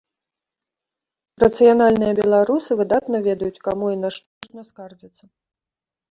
Рацыянальныя 1.43 2.13
беларусы 2.19 2.71
выдатна 2.79 3.17
ведаюць, 3.27 3.61
каму 3.67 3.85
і 3.97 3.99
на 4.05 4.09
што 4.15 4.25
можна 4.49 4.61
скардзіцца. 4.71 5.23